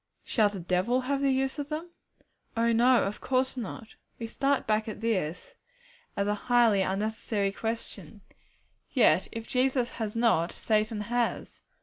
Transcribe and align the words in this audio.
Shall 0.23 0.49
'the 0.49 0.61
devil' 0.61 1.01
have 1.01 1.21
the 1.21 1.29
use 1.29 1.59
of 1.59 1.69
them? 1.69 1.91
Oh 2.57 2.73
no, 2.73 3.03
of 3.03 3.21
course 3.21 3.55
not! 3.55 3.93
We 4.17 4.25
start 4.25 4.65
back 4.65 4.87
at 4.89 4.99
this, 4.99 5.53
as 6.17 6.27
a 6.27 6.33
highly 6.49 6.81
unnecessary 6.81 7.51
question. 7.51 8.21
Yet 8.91 9.27
if 9.31 9.47
Jesus 9.47 9.89
has 10.01 10.15
not, 10.15 10.51
Satan 10.51 11.01
has. 11.01 11.59